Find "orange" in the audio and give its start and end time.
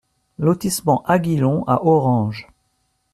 1.85-2.47